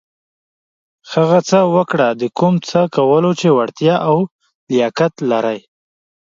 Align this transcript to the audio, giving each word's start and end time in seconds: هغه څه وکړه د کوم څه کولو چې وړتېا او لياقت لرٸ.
هغه 1.11 1.39
څه 1.49 1.59
وکړه 1.75 2.07
د 2.21 2.23
کوم 2.37 2.53
څه 2.69 2.79
کولو 2.95 3.31
چې 3.39 3.47
وړتېا 3.57 3.95
او 4.09 4.17
لياقت 4.69 5.13
لرٸ. 5.31 5.45